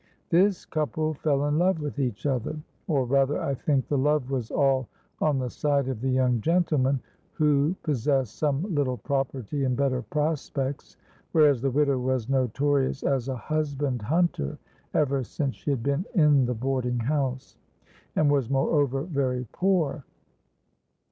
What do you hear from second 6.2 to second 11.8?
gentleman, who possessed some little property and better prospects, whereas the